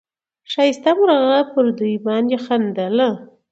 [0.51, 3.09] ښایسته مرغه پر دوی باندي خندله